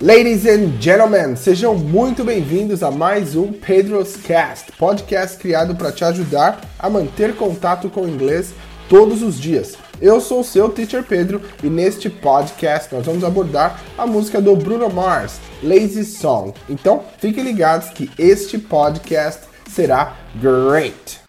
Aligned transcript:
Ladies 0.00 0.46
and 0.46 0.80
gentlemen, 0.80 1.36
sejam 1.36 1.74
muito 1.74 2.24
bem-vindos 2.24 2.82
a 2.82 2.90
mais 2.90 3.36
um 3.36 3.52
Pedro's 3.52 4.16
Cast, 4.16 4.72
podcast 4.72 5.36
criado 5.36 5.74
para 5.74 5.92
te 5.92 6.04
ajudar 6.04 6.60
a 6.78 6.88
manter 6.88 7.36
contato 7.36 7.90
com 7.90 8.02
o 8.02 8.08
inglês 8.08 8.54
todos 8.88 9.22
os 9.22 9.38
dias. 9.38 9.76
Eu 10.00 10.20
sou 10.20 10.40
o 10.40 10.44
seu 10.44 10.68
teacher 10.68 11.02
Pedro 11.02 11.42
e 11.62 11.68
neste 11.68 12.08
podcast 12.08 12.94
nós 12.94 13.04
vamos 13.04 13.24
abordar 13.24 13.82
a 13.98 14.06
música 14.06 14.40
do 14.40 14.54
Bruno 14.54 14.88
Mars, 14.88 15.40
Lazy 15.62 16.04
Song. 16.04 16.54
Então, 16.70 17.02
fiquem 17.18 17.42
ligados 17.42 17.90
que 17.90 18.08
este 18.16 18.56
podcast 18.56 19.47
será 19.68 20.14
great. 20.40 21.20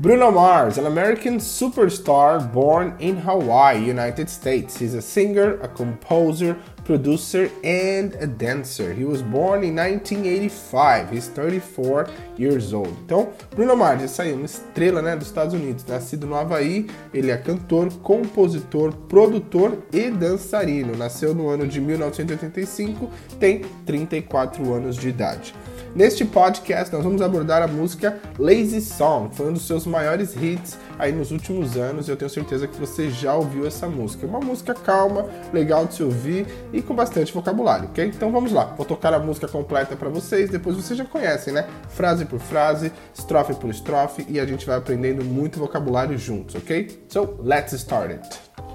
Bruno 0.00 0.30
Mars, 0.30 0.78
an 0.78 0.86
American 0.86 1.38
superstar 1.38 2.40
born 2.52 2.96
in 2.98 3.16
Hawaii, 3.16 3.84
United 3.84 4.30
States. 4.30 4.78
He's 4.78 4.94
a 4.94 5.02
singer, 5.02 5.60
a 5.60 5.68
composer, 5.68 6.56
producer, 6.88 7.50
and 7.62 8.14
a 8.18 8.26
dancer. 8.26 8.94
He 8.94 9.04
was 9.04 9.20
born 9.20 9.62
in 9.62 9.76
1985. 9.76 11.10
He's 11.12 11.28
34 11.28 12.08
years 12.38 12.72
old. 12.72 12.94
Então, 13.04 13.28
Bruno 13.54 13.76
Mars, 13.76 14.02
essa 14.02 14.22
aí, 14.22 14.32
uma 14.32 14.46
estrela 14.46 15.02
né, 15.02 15.14
dos 15.14 15.26
Estados 15.26 15.52
Unidos, 15.52 15.84
nascido 15.86 16.26
no 16.26 16.34
Havaí. 16.34 16.86
Ele 17.12 17.30
é 17.30 17.36
cantor, 17.36 17.92
compositor, 18.02 18.94
produtor 19.06 19.84
e 19.92 20.10
dançarino. 20.10 20.96
Nasceu 20.96 21.34
no 21.34 21.50
ano 21.50 21.66
de 21.66 21.78
1985, 21.78 23.10
tem 23.38 23.60
34 23.84 24.72
anos 24.72 24.96
de 24.96 25.10
idade. 25.10 25.54
Neste 25.98 26.24
podcast, 26.24 26.94
nós 26.94 27.02
vamos 27.02 27.20
abordar 27.20 27.60
a 27.60 27.66
música 27.66 28.20
Lazy 28.38 28.80
Song, 28.80 29.34
foi 29.34 29.48
um 29.48 29.52
dos 29.52 29.66
seus 29.66 29.84
maiores 29.84 30.32
hits 30.40 30.78
aí 30.96 31.10
nos 31.10 31.32
últimos 31.32 31.76
anos. 31.76 32.08
Eu 32.08 32.16
tenho 32.16 32.30
certeza 32.30 32.68
que 32.68 32.78
você 32.78 33.10
já 33.10 33.34
ouviu 33.34 33.66
essa 33.66 33.88
música. 33.88 34.24
É 34.24 34.28
uma 34.28 34.38
música 34.38 34.74
calma, 34.74 35.28
legal 35.52 35.86
de 35.86 35.94
se 35.94 36.04
ouvir 36.04 36.46
e 36.72 36.80
com 36.80 36.94
bastante 36.94 37.34
vocabulário, 37.34 37.88
ok? 37.88 38.04
Então 38.06 38.30
vamos 38.30 38.52
lá, 38.52 38.66
vou 38.76 38.86
tocar 38.86 39.12
a 39.12 39.18
música 39.18 39.48
completa 39.48 39.96
para 39.96 40.08
vocês. 40.08 40.48
Depois 40.48 40.76
vocês 40.76 40.96
já 40.96 41.04
conhecem, 41.04 41.52
né? 41.52 41.66
Frase 41.88 42.24
por 42.24 42.38
frase, 42.38 42.92
estrofe 43.12 43.54
por 43.54 43.68
estrofe 43.68 44.24
e 44.28 44.38
a 44.38 44.46
gente 44.46 44.64
vai 44.64 44.76
aprendendo 44.76 45.24
muito 45.24 45.58
vocabulário 45.58 46.16
juntos, 46.16 46.54
ok? 46.54 47.06
So 47.08 47.40
let's 47.42 47.72
start 47.72 48.12
it. 48.12 48.67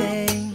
Anything. 0.00 0.45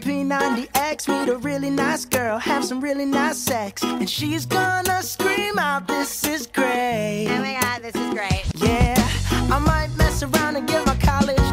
Some 0.00 0.12
P90X, 0.12 1.08
meet 1.08 1.32
a 1.32 1.38
really 1.38 1.70
nice 1.70 2.04
girl, 2.04 2.38
have 2.38 2.64
some 2.64 2.80
really 2.80 3.06
nice 3.06 3.38
sex, 3.38 3.82
and 3.82 4.08
she's 4.08 4.44
gonna 4.44 5.02
scream 5.02 5.58
out, 5.58 5.86
"This 5.86 6.24
is 6.24 6.46
great." 6.46 7.28
Oh 7.30 7.38
my 7.38 7.58
god, 7.60 7.82
this 7.82 7.94
is 7.94 8.12
great. 8.12 8.44
Yeah, 8.56 8.94
I 9.50 9.58
might 9.58 9.88
mess 9.96 10.22
around 10.22 10.56
and 10.56 10.66
get 10.66 10.84
my 10.86 10.96
college 10.96 11.45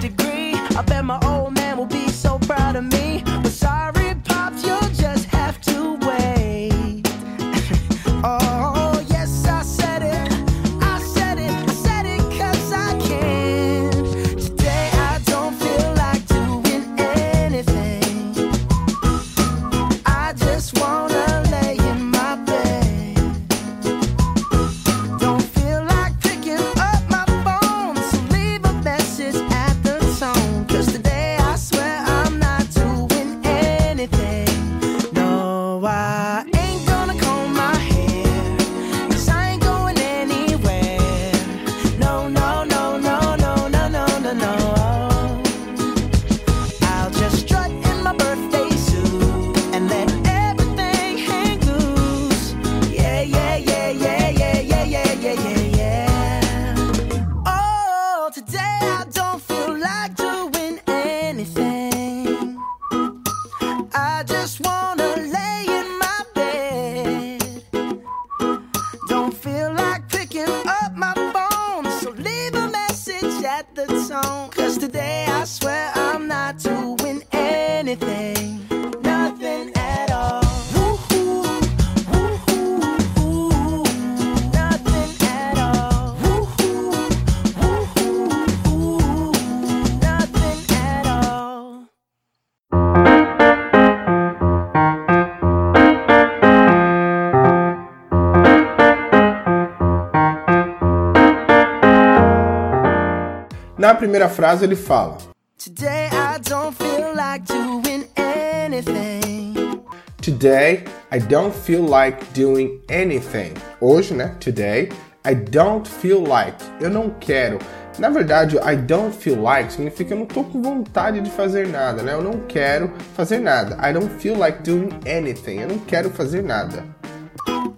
Na 103.94 104.00
primeira 104.00 104.28
frase 104.28 104.66
ele 104.66 104.76
fala: 104.76 105.20
Today 105.64 106.08
I 106.08 106.40
don't 106.50 106.76
feel 106.76 107.14
like 107.16 107.46
doing 107.46 108.08
anything. 108.16 109.84
Today 110.20 110.84
I 111.12 111.20
don't 111.20 111.54
feel 111.54 111.88
like 111.88 112.26
doing 112.34 112.82
anything. 112.90 113.54
Hoje, 113.80 114.16
né? 114.16 114.36
Today 114.40 114.90
I 115.24 115.36
don't 115.36 115.88
feel 115.88 116.24
like. 116.28 116.58
Eu 116.82 116.90
não 116.90 117.12
quero. 117.20 117.60
Na 118.00 118.10
verdade, 118.10 118.58
I 118.58 118.76
don't 118.76 119.16
feel 119.16 119.40
like 119.40 119.72
significa 119.72 120.16
eu 120.16 120.18
não 120.22 120.26
tô 120.26 120.44
com 120.44 120.60
vontade 120.60 121.22
de 121.22 121.30
fazer 121.30 121.68
nada, 121.68 122.02
né? 122.02 122.14
Eu 122.14 122.24
não 122.24 122.40
quero 122.48 122.92
fazer 123.16 123.38
nada. 123.38 123.78
I 123.88 123.94
don't 123.94 124.10
feel 124.20 124.36
like 124.36 124.64
doing 124.64 124.90
anything. 125.06 125.60
Eu 125.60 125.68
não 125.68 125.78
quero 125.78 126.10
fazer 126.10 126.42
nada. 126.42 126.84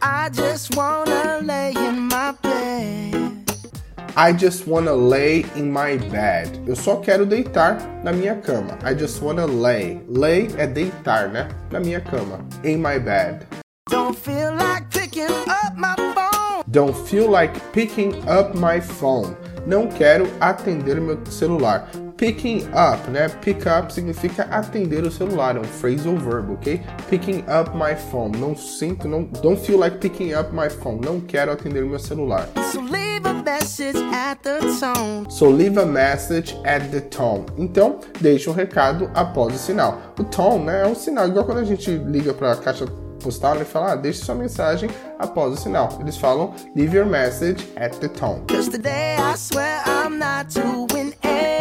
I 0.01 0.29
just 0.31 0.73
wanna 0.77 1.41
lay 1.41 1.73
in 1.73 2.07
my 2.07 2.31
bed. 2.41 2.64
I 4.17 4.31
just 4.31 4.65
wanna 4.65 4.93
lay 4.93 5.45
in 5.57 5.69
my 5.69 5.97
bed. 5.97 6.47
Eu 6.65 6.75
só 6.77 6.95
quero 7.01 7.25
deitar 7.25 7.77
na 8.01 8.13
minha 8.13 8.35
cama. 8.35 8.77
I 8.81 8.93
just 8.93 9.21
wanna 9.21 9.45
lay. 9.45 10.01
Lay 10.07 10.47
é 10.57 10.65
deitar, 10.65 11.27
né? 11.27 11.49
Na 11.69 11.81
minha 11.81 11.99
cama. 11.99 12.39
In 12.63 12.77
my 12.77 12.97
bed. 12.97 13.45
Don't 13.89 14.17
feel 14.17 14.53
like 14.55 14.89
picking 14.89 15.27
up 15.27 15.75
my 15.75 15.95
phone. 16.13 16.63
Don't 16.71 16.95
feel 17.09 17.29
like 17.29 17.59
picking 17.73 18.13
up 18.25 18.57
my 18.57 18.79
phone. 18.79 19.35
Não 19.67 19.89
quero 19.89 20.25
atender 20.39 21.01
meu 21.01 21.19
celular. 21.29 21.85
Picking 22.17 22.63
up, 22.73 23.09
né? 23.11 23.27
Pick 23.41 23.65
up 23.67 23.93
significa 23.93 24.43
atender 24.43 25.03
o 25.03 25.11
celular, 25.11 25.57
é 25.57 25.59
um 25.59 25.65
phrasal 25.65 26.15
verb, 26.15 26.53
ok? 26.53 26.81
Picking 27.09 27.39
up 27.41 27.75
my 27.75 27.93
phone. 28.09 28.37
Não 28.37 28.55
sinto, 28.55 29.05
não. 29.05 29.23
Don't 29.41 29.59
feel 29.59 29.77
like 29.77 29.97
picking 29.97 30.33
up 30.33 30.49
my 30.53 30.69
phone. 30.69 31.01
Não 31.03 31.19
quero 31.19 31.51
atender 31.51 31.83
meu 31.83 31.99
celular. 31.99 32.47
So 32.71 32.79
leave 32.79 33.27
a 33.27 33.33
message 33.33 33.97
at 34.13 34.39
the 34.43 34.59
tone. 34.79 35.29
So 35.29 35.49
leave 35.49 35.77
a 35.77 35.85
message 35.85 36.55
at 36.63 36.89
the 36.89 37.01
tone. 37.01 37.45
Então, 37.57 37.99
deixe 38.21 38.49
um 38.49 38.53
recado 38.53 39.11
após 39.13 39.53
o 39.53 39.57
sinal. 39.57 40.13
O 40.17 40.23
tone, 40.23 40.65
né, 40.65 40.83
é 40.83 40.87
um 40.87 40.95
sinal 40.95 41.27
igual 41.27 41.43
quando 41.43 41.59
a 41.59 41.63
gente 41.65 41.91
liga 41.91 42.33
para 42.33 42.53
a 42.53 42.55
caixa 42.55 42.85
postal 43.21 43.61
e 43.61 43.65
fala, 43.65 43.91
ah, 43.91 43.95
deixe 43.95 44.23
sua 44.23 44.35
mensagem 44.35 44.89
após 45.19 45.51
o 45.51 45.57
sinal. 45.57 45.97
Eles 45.99 46.15
falam 46.15 46.53
leave 46.75 46.95
your 46.95 47.05
message 47.05 47.67
at 47.75 47.97
the 47.99 48.07
tone. 48.07 48.41
Cause 48.47 48.69
today 48.69 49.17
I 49.17 49.35
swear 49.35 49.81
I'm 49.85 50.17
not 50.17 50.53
doing 50.53 51.13
anything. 51.23 51.54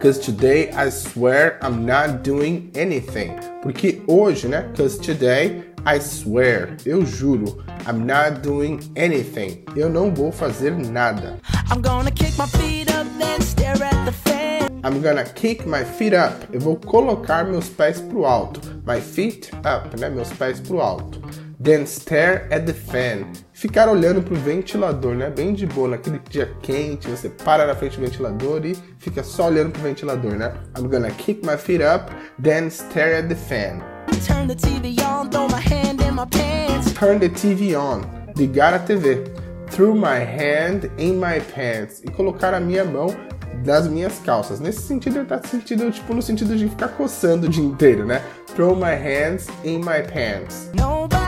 Cause 0.00 0.20
today 0.20 0.70
I 0.70 0.88
swear 0.88 1.58
I'm 1.62 1.84
not 1.84 2.22
doing 2.22 2.70
anything. 2.76 3.32
Porque 3.60 4.00
hoje, 4.06 4.46
né? 4.46 4.72
Cause 4.76 4.96
today 4.98 5.64
I 5.84 5.98
swear, 5.98 6.76
eu 6.86 7.04
juro, 7.04 7.60
I'm 7.88 8.06
not 8.06 8.42
doing 8.42 8.78
anything. 8.96 9.64
Eu 9.74 9.88
não 9.88 10.14
vou 10.14 10.30
fazer 10.30 10.70
nada. 10.70 11.38
I'm 11.72 11.82
gonna 11.82 12.12
kick 12.12 12.38
my 12.38 12.46
feet 12.46 12.88
up, 12.90 13.06
then 13.18 13.40
stare 13.40 13.82
at 13.82 14.04
the 14.04 14.12
fan. 14.12 14.68
I'm 14.84 15.02
gonna 15.02 15.24
kick 15.24 15.66
my 15.66 15.84
feet 15.84 16.14
up. 16.14 16.46
Eu 16.52 16.60
vou 16.60 16.76
colocar 16.76 17.44
meus 17.44 17.68
pés 17.68 18.00
pro 18.00 18.24
alto. 18.24 18.60
My 18.86 19.00
feet 19.00 19.50
up, 19.64 19.98
né? 19.98 20.08
Meus 20.08 20.30
pés 20.32 20.60
pro 20.60 20.80
alto. 20.80 21.20
Then 21.62 21.86
stare 21.86 22.48
at 22.50 22.64
the 22.64 22.72
fan. 22.72 23.26
Ficar 23.52 23.86
olhando 23.90 24.22
pro 24.22 24.34
ventilador, 24.34 25.14
né? 25.14 25.28
Bem 25.28 25.52
de 25.52 25.66
boa, 25.66 25.88
naquele 25.88 26.18
dia 26.30 26.50
quente, 26.62 27.06
você 27.06 27.28
para 27.28 27.66
na 27.66 27.74
frente 27.74 27.98
do 27.98 28.02
ventilador 28.06 28.64
e 28.64 28.74
fica 28.98 29.22
só 29.22 29.48
olhando 29.48 29.72
pro 29.72 29.82
ventilador, 29.82 30.36
né? 30.36 30.54
I'm 30.78 30.88
gonna 30.88 31.10
kick 31.10 31.44
my 31.44 31.58
feet 31.58 31.82
up, 31.82 32.10
then 32.42 32.70
stare 32.70 33.18
at 33.18 33.28
the 33.28 33.34
fan. 33.34 33.82
Turn 34.26 34.48
the 34.48 34.54
TV 34.54 34.96
on, 35.02 35.28
throw 35.28 35.48
my 35.48 35.60
hand 35.60 36.00
in 36.02 36.14
my 36.14 36.24
pants. 36.30 36.94
Turn 36.94 37.18
the 37.18 37.28
TV 37.28 37.74
on. 37.76 38.06
Ligar 38.36 38.72
a 38.72 38.78
TV. 38.78 39.22
Throw 39.70 39.94
my 39.94 40.18
hand 40.18 40.90
in 40.96 41.16
my 41.16 41.40
pants. 41.54 42.00
E 42.02 42.10
colocar 42.10 42.54
a 42.54 42.60
minha 42.60 42.86
mão 42.86 43.14
das 43.62 43.86
minhas 43.86 44.18
calças. 44.20 44.60
Nesse 44.60 44.80
sentido, 44.80 45.18
ele 45.18 45.26
tá 45.26 45.42
sentido, 45.46 45.90
tipo, 45.90 46.14
no 46.14 46.22
sentido 46.22 46.56
de 46.56 46.70
ficar 46.70 46.88
coçando 46.88 47.48
o 47.48 47.50
dia 47.50 47.64
inteiro, 47.64 48.06
né? 48.06 48.22
Throw 48.54 48.74
my 48.74 48.94
hands 48.94 49.46
in 49.62 49.80
my 49.80 50.02
pants. 50.02 50.70
Nobody's 50.74 51.19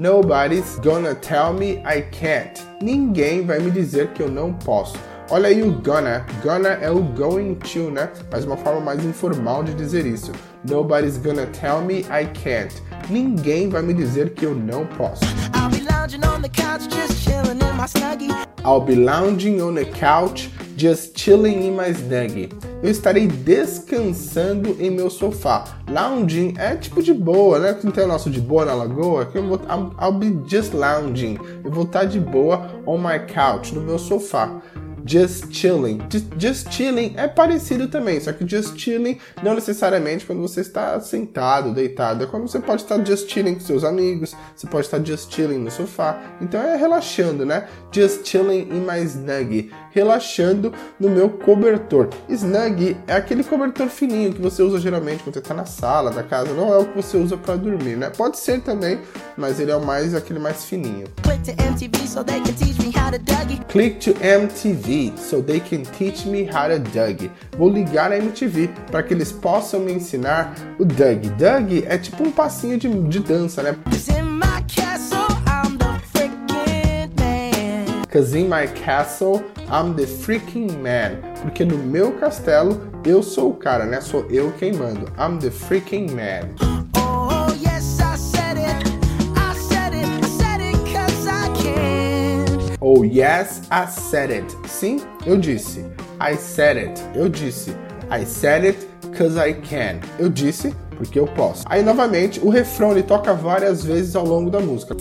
Nobody's 0.00 0.76
gonna 0.76 1.14
tell 1.14 1.52
me 1.52 1.82
I 1.84 2.00
can't. 2.10 2.58
Ninguém 2.80 3.44
vai 3.44 3.58
me 3.58 3.70
dizer 3.70 4.14
que 4.14 4.22
eu 4.22 4.30
não 4.30 4.54
posso. 4.54 4.96
Olha 5.30 5.48
aí 5.48 5.62
o 5.62 5.72
gonna. 5.72 6.24
Gonna 6.42 6.70
é 6.70 6.90
o 6.90 7.02
going 7.02 7.56
to, 7.56 7.90
né? 7.90 8.08
Mas 8.32 8.46
uma 8.46 8.56
forma 8.56 8.80
mais 8.80 9.04
informal 9.04 9.62
de 9.62 9.74
dizer 9.74 10.06
isso. 10.06 10.32
Nobody's 10.66 11.18
gonna 11.18 11.44
tell 11.48 11.82
me 11.82 11.98
I 12.04 12.24
can't. 12.32 12.74
Ninguém 13.10 13.68
vai 13.68 13.82
me 13.82 13.92
dizer 13.92 14.30
que 14.30 14.46
eu 14.46 14.54
não 14.54 14.86
posso. 14.86 15.22
I'll 15.54 15.68
be 15.68 15.82
lounging 15.82 16.24
on 16.24 16.40
the 16.40 16.48
couch, 16.48 16.88
just 16.88 17.22
chilling 17.22 17.60
in 17.60 17.76
my 17.76 17.86
snuggie. 17.86 18.30
I'll 18.64 18.80
be 18.80 18.94
lounging 18.94 19.60
on 19.60 19.76
a 19.76 19.84
couch, 19.84 20.48
just 20.78 21.14
chilling 21.14 21.62
in 21.62 21.76
my 21.76 21.92
snuggie. 21.92 22.69
Eu 22.82 22.90
estarei 22.90 23.26
descansando 23.26 24.74
em 24.80 24.90
meu 24.90 25.10
sofá. 25.10 25.64
Lounging 25.86 26.54
é 26.56 26.74
tipo 26.76 27.02
de 27.02 27.12
boa, 27.12 27.58
né? 27.58 27.78
Não 27.84 27.92
tem 27.92 28.04
o 28.04 28.08
nosso 28.08 28.30
de 28.30 28.40
boa 28.40 28.64
na 28.64 28.72
lagoa? 28.72 29.26
Que 29.26 29.36
eu 29.36 29.46
vou, 29.46 29.60
I'll, 29.68 29.94
I'll 30.00 30.12
be 30.12 30.34
just 30.48 30.72
lounging. 30.72 31.38
Eu 31.62 31.70
vou 31.70 31.84
estar 31.84 32.04
de 32.04 32.18
boa 32.18 32.70
on 32.86 32.96
my 32.96 33.18
couch, 33.32 33.74
no 33.74 33.82
meu 33.82 33.98
sofá. 33.98 34.62
Just 35.06 35.52
chilling. 35.52 36.00
Just, 36.10 36.26
just 36.38 36.70
chilling 36.70 37.14
é 37.16 37.28
parecido 37.28 37.88
também, 37.88 38.20
só 38.20 38.32
que 38.32 38.48
just 38.48 38.76
chilling 38.78 39.18
não 39.42 39.54
necessariamente 39.54 40.26
quando 40.26 40.40
você 40.40 40.60
está 40.60 41.00
sentado, 41.00 41.72
deitado. 41.72 42.24
É 42.24 42.26
quando 42.26 42.48
você 42.48 42.58
pode 42.58 42.82
estar 42.82 43.04
just 43.04 43.30
chilling 43.30 43.54
com 43.54 43.60
seus 43.60 43.84
amigos, 43.84 44.34
você 44.54 44.66
pode 44.66 44.86
estar 44.86 45.04
just 45.04 45.32
chilling 45.32 45.58
no 45.58 45.70
sofá. 45.70 46.20
Então 46.40 46.60
é 46.60 46.76
relaxando, 46.76 47.44
né? 47.44 47.66
Just 47.92 48.26
chilling 48.26 48.68
in 48.70 48.80
my 48.80 49.02
snuggie. 49.04 49.70
Relaxando 49.92 50.72
no 50.98 51.08
meu 51.10 51.28
cobertor. 51.28 52.08
Snuggie 52.28 52.96
é 53.06 53.14
aquele 53.14 53.42
cobertor 53.42 53.88
fininho 53.88 54.32
que 54.32 54.40
você 54.40 54.62
usa 54.62 54.78
geralmente 54.78 55.22
quando 55.22 55.34
você 55.34 55.40
está 55.40 55.54
na 55.54 55.66
sala 55.66 56.10
da 56.10 56.22
casa. 56.22 56.52
Não 56.52 56.72
é 56.72 56.78
o 56.78 56.86
que 56.86 56.96
você 56.96 57.16
usa 57.16 57.36
para 57.36 57.56
dormir, 57.56 57.96
né? 57.96 58.10
Pode 58.10 58.38
ser 58.38 58.60
também, 58.60 59.00
mas 59.36 59.58
ele 59.58 59.70
é 59.70 59.76
o 59.76 59.84
mais 59.84 60.14
aquele 60.14 60.38
mais 60.38 60.64
fininho. 60.64 61.06
Click 61.22 61.42
to 61.44 61.62
MTV 61.62 62.06
so 62.06 62.24
they 62.24 62.40
can 62.40 62.52
teach 62.52 62.78
me 62.80 62.92
how 62.96 63.10
to 63.10 63.18
Dougie. 63.18 63.60
Click 63.68 63.98
to 64.00 64.12
MTV 64.24 64.89
so 65.16 65.40
they 65.40 65.60
can 65.60 65.84
teach 65.84 66.26
me 66.26 66.44
how 66.44 66.68
to 66.68 66.78
Doug. 66.78 67.30
Vou 67.56 67.68
ligar 67.68 68.10
a 68.10 68.18
MTV 68.18 68.68
para 68.90 69.02
que 69.02 69.14
eles 69.14 69.30
possam 69.30 69.80
me 69.80 69.92
ensinar 69.92 70.54
o 70.78 70.84
Doug. 70.84 71.26
Doug 71.38 71.84
é 71.86 71.96
tipo 71.96 72.24
um 72.24 72.32
passinho 72.32 72.76
de, 72.76 72.88
de 72.88 73.20
dança, 73.20 73.62
né? 73.62 73.76
Cause 73.84 74.10
in 74.10 74.24
my 74.38 74.62
castle, 74.66 75.26
I'm 75.46 75.78
the 75.78 76.00
freaking 76.12 77.14
man. 77.16 78.06
Cause 78.10 78.34
in 78.34 78.48
my 78.48 78.66
castle, 78.84 79.44
I'm 79.70 79.94
the 79.94 80.06
freaking 80.06 80.72
man. 80.82 81.20
Porque 81.42 81.64
no 81.64 81.78
meu 81.78 82.12
castelo, 82.18 82.80
eu 83.04 83.22
sou 83.22 83.50
o 83.50 83.54
cara, 83.54 83.86
né? 83.86 84.00
Sou 84.00 84.26
eu 84.28 84.52
quem 84.58 84.72
mando. 84.72 85.06
I'm 85.16 85.38
the 85.38 85.50
freaking 85.50 86.10
man. 86.10 86.48
Oh, 86.96 87.54
yes, 87.54 88.00
I 88.00 88.16
said 88.16 88.58
it. 88.58 88.88
I 89.36 89.54
said 89.54 89.94
it. 89.94 90.06
I 90.06 90.28
said 90.28 90.60
it 90.60 90.76
cause 90.92 91.28
I 91.28 91.48
can. 91.62 92.76
Oh, 92.80 93.04
yes, 93.04 93.62
I 93.70 93.86
said 93.86 94.30
it. 94.30 94.59
Sim, 94.80 94.98
eu 95.26 95.36
disse. 95.36 95.84
I 96.18 96.38
said 96.38 96.78
it. 96.78 97.02
Eu 97.14 97.28
disse. 97.28 97.76
I 98.10 98.24
said 98.24 98.64
it 98.64 98.88
cause 99.14 99.36
I 99.38 99.52
can. 99.52 100.00
Eu 100.18 100.30
disse 100.30 100.74
porque 100.96 101.20
eu 101.20 101.26
posso. 101.26 101.64
Aí, 101.66 101.82
novamente, 101.82 102.40
o 102.40 102.48
refrão 102.48 102.92
ele 102.92 103.02
toca 103.02 103.34
várias 103.34 103.84
vezes 103.84 104.16
ao 104.16 104.24
longo 104.24 104.48
da 104.48 104.58
música. 104.58 104.96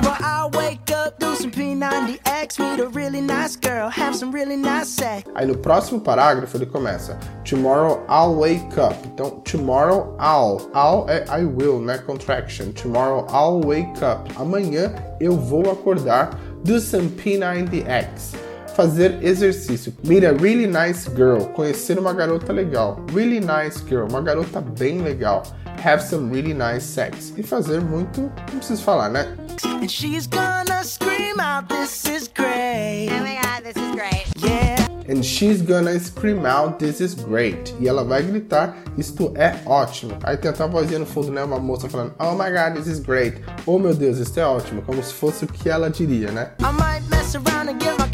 Tomorrow 0.00 0.16
I'll 0.20 0.50
wake 0.50 0.92
up, 0.92 1.18
do 1.18 1.34
some 1.34 1.50
P90X, 1.50 2.60
meet 2.60 2.78
a 2.78 2.88
really 2.88 3.20
nice 3.20 3.56
girl, 3.56 3.88
have 3.88 4.14
some 4.14 4.30
really 4.30 4.56
nice 4.56 4.88
sex. 4.88 5.28
Aí 5.34 5.44
no 5.44 5.56
próximo 5.56 6.00
parágrafo 6.00 6.56
ele 6.56 6.66
começa 6.66 7.18
Tomorrow 7.44 8.04
I'll 8.08 8.36
wake 8.36 8.78
up. 8.78 8.94
Então, 9.04 9.40
tomorrow 9.40 10.16
I'll. 10.20 10.70
I'll 10.72 11.08
é 11.08 11.24
I 11.28 11.44
will, 11.44 11.80
né? 11.80 11.98
Contraction. 11.98 12.72
Tomorrow 12.74 13.26
I'll 13.30 13.60
wake 13.60 14.00
up. 14.00 14.30
Amanhã 14.36 14.94
eu 15.20 15.36
vou 15.36 15.68
acordar. 15.68 16.30
Do 16.62 16.78
some 16.78 17.08
P90X. 17.08 18.47
Fazer 18.78 19.18
exercício. 19.24 19.92
Meet 20.04 20.24
a 20.24 20.30
really 20.30 20.68
nice 20.68 21.10
girl, 21.10 21.46
conhecer 21.46 21.98
uma 21.98 22.12
garota 22.12 22.52
legal. 22.52 23.04
Really 23.12 23.40
nice 23.40 23.82
girl, 23.84 24.06
uma 24.08 24.20
garota 24.20 24.60
bem 24.60 25.02
legal. 25.02 25.42
Have 25.84 26.00
some 26.00 26.32
really 26.32 26.54
nice 26.54 26.84
sex. 26.84 27.32
E 27.36 27.42
fazer 27.42 27.80
muito, 27.80 28.20
não 28.20 28.58
preciso 28.58 28.80
falar, 28.84 29.08
né? 29.08 29.36
And 29.82 29.88
she's 29.88 30.28
gonna 30.28 30.84
scream 30.84 31.40
out, 31.40 31.68
This 31.68 32.04
is 32.04 32.28
great. 32.28 33.08
Oh 33.10 33.20
my 33.20 33.40
god, 33.42 33.64
this 33.64 33.76
is 33.76 33.90
great. 33.96 34.26
Yeah. 34.36 34.88
And 35.08 35.24
she's 35.24 35.60
gonna 35.60 35.98
scream 35.98 36.46
out, 36.46 36.78
this 36.78 37.00
is 37.00 37.14
great. 37.14 37.74
E 37.80 37.88
ela 37.88 38.04
vai 38.04 38.22
gritar, 38.22 38.76
isto 38.96 39.32
é 39.34 39.56
ótimo. 39.66 40.16
Aí 40.22 40.36
tem 40.36 40.52
até 40.52 40.62
uma 40.62 40.70
vozinha 40.70 41.00
no 41.00 41.06
fundo, 41.06 41.32
né? 41.32 41.42
Uma 41.42 41.58
moça 41.58 41.88
falando, 41.88 42.14
oh 42.20 42.32
my 42.34 42.50
god, 42.50 42.76
this 42.76 42.86
is 42.86 43.00
great. 43.00 43.42
Oh 43.66 43.76
meu 43.76 43.92
Deus, 43.92 44.18
isto 44.18 44.38
é 44.38 44.46
ótimo. 44.46 44.82
Como 44.82 45.02
se 45.02 45.12
fosse 45.12 45.44
o 45.44 45.48
que 45.48 45.68
ela 45.68 45.90
diria, 45.90 46.30
né? 46.30 46.52
I 46.60 46.72
might 46.72 47.02
mess 47.10 47.34
around 47.34 47.70
and 47.70 47.80
get 47.82 47.98
my. 47.98 48.07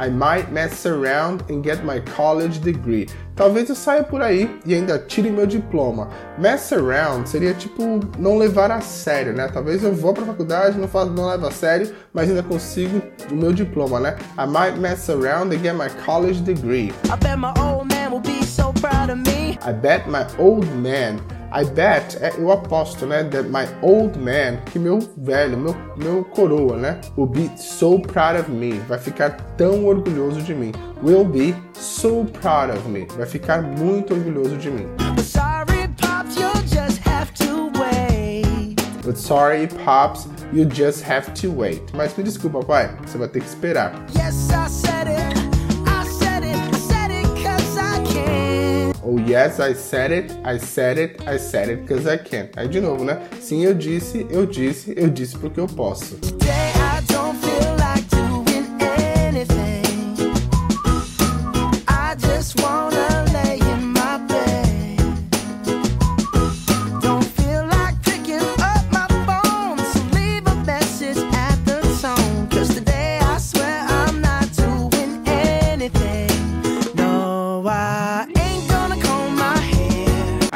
I 0.00 0.08
might 0.08 0.50
mess 0.50 0.86
around 0.86 1.44
and 1.50 1.62
get 1.62 1.84
my 1.84 2.00
college 2.16 2.58
degree. 2.60 3.06
Talvez 3.36 3.68
eu 3.68 3.74
saia 3.74 4.02
por 4.02 4.22
aí 4.22 4.48
e 4.64 4.74
ainda 4.74 4.98
tire 4.98 5.30
meu 5.30 5.46
diploma. 5.46 6.08
Mess 6.38 6.72
around 6.72 7.28
seria 7.28 7.52
tipo 7.52 8.00
não 8.18 8.38
levar 8.38 8.70
a 8.70 8.80
sério, 8.80 9.34
né? 9.34 9.46
Talvez 9.48 9.84
eu 9.84 9.92
vou 9.92 10.14
pra 10.14 10.24
faculdade, 10.24 10.78
não 10.78 10.88
faço, 10.88 11.10
não 11.10 11.26
levo 11.26 11.46
a 11.46 11.50
sério, 11.50 11.94
mas 12.14 12.30
ainda 12.30 12.42
consigo 12.42 13.02
o 13.30 13.34
meu 13.34 13.52
diploma, 13.52 14.00
né? 14.00 14.16
I 14.38 14.46
might 14.46 14.80
mess 14.80 15.10
around 15.10 15.54
and 15.54 15.58
get 15.58 15.74
my 15.74 15.90
college 16.06 16.40
degree. 16.40 16.90
I 17.04 17.16
bet 17.20 17.36
my 17.36 17.52
old 17.60 17.94
man 17.94 18.10
will 18.10 18.22
be 18.22 18.42
so 18.42 18.72
proud 18.80 19.10
of 19.10 19.18
me. 19.18 19.58
I 19.66 19.72
bet 19.74 20.08
my 20.08 20.24
old 20.38 20.66
man. 20.76 21.20
I 21.52 21.64
bet, 21.64 22.16
é, 22.20 22.32
eu 22.38 22.52
aposto, 22.52 23.06
né? 23.06 23.24
That 23.24 23.48
my 23.48 23.66
old 23.82 24.16
man, 24.16 24.58
que 24.66 24.78
meu 24.78 25.00
velho, 25.16 25.58
meu, 25.58 25.76
meu 25.96 26.24
coroa, 26.24 26.76
né? 26.76 27.00
Will 27.16 27.26
be 27.26 27.50
so 27.56 27.98
proud 27.98 28.38
of 28.38 28.48
me. 28.48 28.74
Vai 28.86 28.98
ficar 28.98 29.30
tão 29.56 29.84
orgulhoso 29.84 30.40
de 30.42 30.54
mim. 30.54 30.72
Will 31.02 31.24
be 31.24 31.54
so 31.74 32.24
proud 32.40 32.70
of 32.70 32.88
me. 32.88 33.04
Vai 33.16 33.26
ficar 33.26 33.62
muito 33.62 34.14
orgulhoso 34.14 34.56
de 34.58 34.70
mim. 34.70 34.86
But 35.16 35.24
sorry, 35.24 35.88
pops, 35.98 36.36
you'll 36.36 36.62
just 36.68 37.00
have 37.04 37.32
to 37.44 37.72
wait. 37.80 38.76
But 39.02 39.18
sorry, 39.18 39.66
pops, 39.84 40.28
you 40.52 40.66
just 40.66 41.02
have 41.02 41.34
to 41.34 41.50
wait. 41.50 41.82
Mas 41.94 42.16
me 42.16 42.22
desculpa, 42.22 42.64
pai, 42.64 42.90
você 43.04 43.18
vai 43.18 43.26
ter 43.26 43.40
que 43.40 43.48
esperar. 43.48 43.92
Yes, 44.14 44.50
I 44.50 44.79
yes, 49.26 49.60
I 49.60 49.74
said 49.74 50.12
it, 50.12 50.32
I 50.44 50.58
said 50.58 50.98
it, 50.98 51.20
I 51.26 51.38
said 51.38 51.68
it 51.68 51.82
because 51.82 52.06
I 52.06 52.18
can. 52.18 52.48
Aí 52.56 52.68
de 52.68 52.80
novo, 52.80 53.04
né? 53.04 53.20
Sim, 53.40 53.64
eu 53.64 53.74
disse, 53.74 54.26
eu 54.30 54.46
disse, 54.46 54.94
eu 54.96 55.08
disse 55.08 55.36
porque 55.36 55.60
eu 55.60 55.66
posso. 55.66 56.18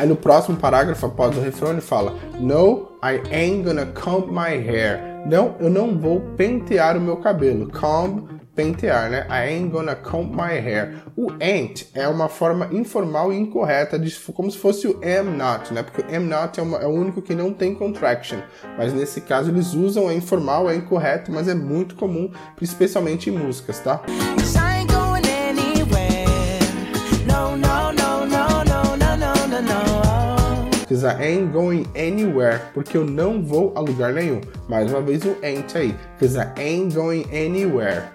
Aí 0.05 0.09
no 0.11 0.17
próximo 0.17 0.59
parágrafo, 0.59 1.07
após 1.07 1.35
o 1.35 1.41
refrão, 1.41 1.71
ele 1.73 1.81
fala: 1.81 2.15
No, 2.39 2.91
I 3.03 3.23
ain't 3.35 3.63
gonna 3.65 3.87
comb 3.87 4.31
my 4.31 4.55
hair. 4.55 5.01
Não, 5.27 5.55
eu 5.59 5.71
não 5.71 5.99
vou 5.99 6.21
pentear 6.37 6.95
o 6.95 7.01
meu 7.01 7.17
cabelo. 7.17 7.71
Comb, 7.73 8.29
pentear, 8.55 9.09
né? 9.09 9.27
I 9.31 9.49
ain't 9.55 9.71
gonna 9.71 9.97
comb 9.97 10.31
my 10.31 10.59
hair. 10.59 10.97
O 11.17 11.29
ain't 11.41 11.89
é 11.95 12.07
uma 12.07 12.29
forma 12.29 12.69
informal 12.71 13.33
e 13.33 13.39
incorreta, 13.39 13.99
de, 13.99 14.15
como 14.35 14.51
se 14.51 14.59
fosse 14.59 14.87
o 14.87 15.01
am 15.03 15.31
not, 15.39 15.73
né? 15.73 15.83
Porque 15.83 16.03
o 16.03 16.15
am 16.15 16.27
not 16.27 16.61
é, 16.61 16.63
uma- 16.63 16.79
é 16.81 16.87
o 16.87 16.91
único 16.91 17.23
que 17.23 17.35
não 17.35 17.55
tem 17.55 17.75
contraction. 17.75 18.41
Mas 18.77 18.93
nesse 18.93 19.23
caso 19.23 19.51
eles 19.51 19.73
usam, 19.73 20.11
é 20.11 20.15
informal, 20.15 20.69
é 20.69 20.77
incorreto, 20.77 21.33
mas 21.33 21.49
é 21.49 21.55
muito 21.55 21.95
comum, 21.95 22.31
especialmente 22.61 23.31
em 23.31 23.33
músicas, 23.33 23.81
tá? 23.81 24.03
Because 30.95 31.13
I 31.13 31.21
ain't 31.25 31.53
going 31.53 31.89
anywhere. 31.97 32.61
Porque 32.73 32.97
eu 32.97 33.05
não 33.05 33.43
vou 33.43 33.73
a 33.75 33.81
lugar 33.81 34.13
nenhum. 34.13 34.41
Mais 34.69 34.89
uma 34.93 35.01
vez 35.01 35.25
o 35.25 35.37
ain't 35.43 35.77
aí. 35.77 35.93
Because 36.17 36.39
I 36.39 36.53
ain't 36.57 36.95
going 36.95 37.27
anywhere. 37.33 38.13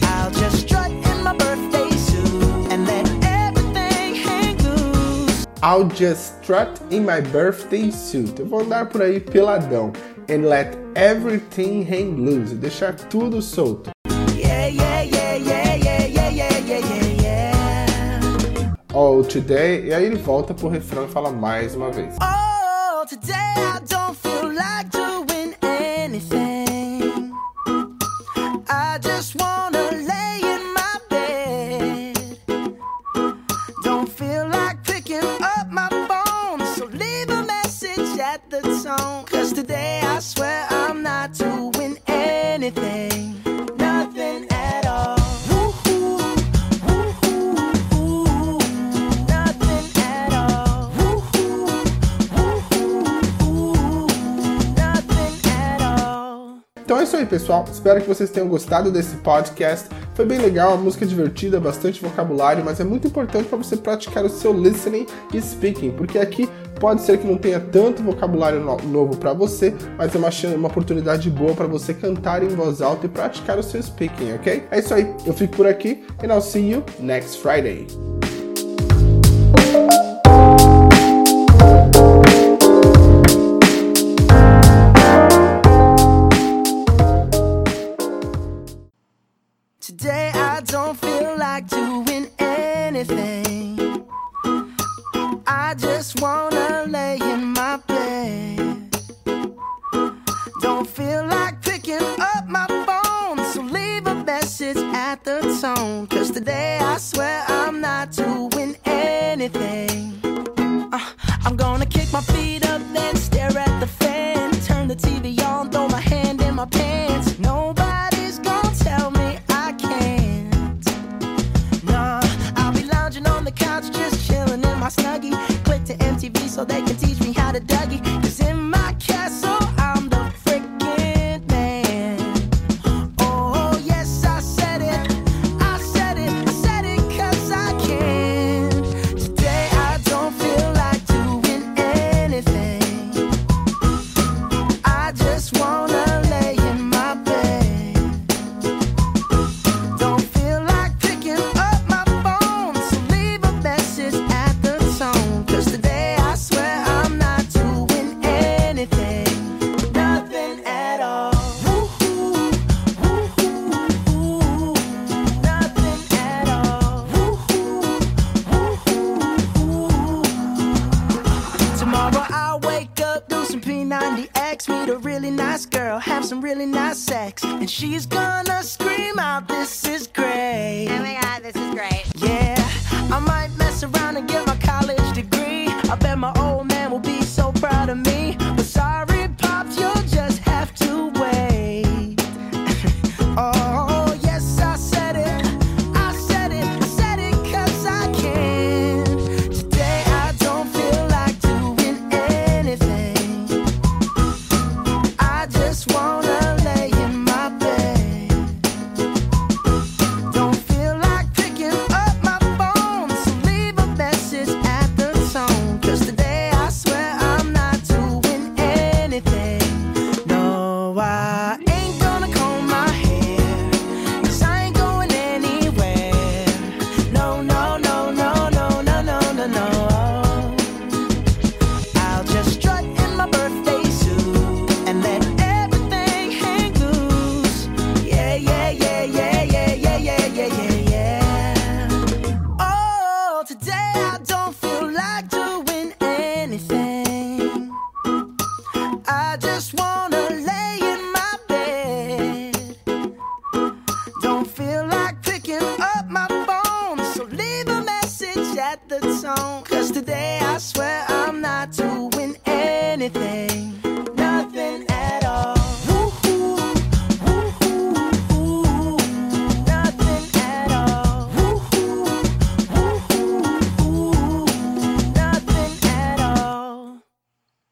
I'll 0.00 0.30
just 0.30 0.62
strut 0.62 0.90
in 0.90 1.22
my 1.22 1.34
birthday 1.36 1.90
suit 1.98 2.72
and 2.72 2.86
let 2.86 3.06
everything 3.22 4.14
hang 4.14 4.56
loose. 4.64 5.46
I'll 5.62 5.86
just 5.94 6.38
strut 6.40 6.80
in 6.90 7.04
my 7.04 7.20
birthday 7.20 7.90
suit. 7.90 8.40
Eu 8.40 8.46
vou 8.46 8.60
andar 8.60 8.86
por 8.86 9.02
aí 9.02 9.20
peladão. 9.20 9.92
And 10.30 10.48
let 10.48 10.74
everything 10.94 11.82
hang 11.82 12.16
loose. 12.16 12.54
Deixar 12.54 12.94
tudo 12.94 13.42
solto. 13.42 13.90
Oh, 18.94 19.22
today. 19.22 19.86
E 19.86 19.94
aí 19.94 20.04
ele 20.04 20.16
volta 20.16 20.52
pro 20.52 20.68
refrão 20.68 21.06
e 21.06 21.08
fala 21.08 21.30
mais 21.30 21.74
uma 21.74 21.90
vez. 21.90 22.14
Oh, 22.20 23.06
today 23.06 23.32
I 23.32 23.80
don't 23.88 24.14
feel 24.14 24.52
like 24.52 24.90
doing 24.90 25.54
anything. 25.62 26.51
É 57.02 57.04
isso 57.04 57.16
aí, 57.16 57.26
pessoal. 57.26 57.64
Espero 57.70 58.00
que 58.00 58.08
vocês 58.08 58.30
tenham 58.30 58.48
gostado 58.48 58.90
desse 58.90 59.16
podcast. 59.16 59.88
Foi 60.14 60.24
bem 60.24 60.38
legal, 60.38 60.74
a 60.74 60.76
música 60.76 61.04
é 61.04 61.08
divertida, 61.08 61.58
bastante 61.58 62.00
vocabulário, 62.02 62.64
mas 62.64 62.80
é 62.80 62.84
muito 62.84 63.06
importante 63.06 63.48
para 63.48 63.58
você 63.58 63.76
praticar 63.76 64.24
o 64.24 64.28
seu 64.28 64.52
listening 64.52 65.06
e 65.32 65.40
speaking, 65.40 65.90
porque 65.92 66.18
aqui 66.18 66.48
pode 66.78 67.02
ser 67.02 67.18
que 67.18 67.26
não 67.26 67.36
tenha 67.38 67.58
tanto 67.60 68.02
vocabulário 68.02 68.60
no- 68.60 68.76
novo 68.88 69.16
para 69.16 69.32
você, 69.32 69.74
mas 69.96 70.14
é 70.14 70.18
uma, 70.18 70.28
uma 70.56 70.68
oportunidade 70.68 71.30
boa 71.30 71.54
para 71.54 71.66
você 71.66 71.94
cantar 71.94 72.42
em 72.42 72.48
voz 72.48 72.82
alta 72.82 73.06
e 73.06 73.08
praticar 73.08 73.58
o 73.58 73.62
seu 73.62 73.82
speaking, 73.82 74.34
ok? 74.34 74.64
É 74.70 74.78
isso 74.78 74.92
aí, 74.92 75.12
eu 75.24 75.32
fico 75.32 75.56
por 75.56 75.66
aqui 75.66 76.04
and 76.22 76.32
I'll 76.32 76.40
see 76.42 76.70
you 76.72 76.84
next 77.00 77.38
Friday. 77.40 77.86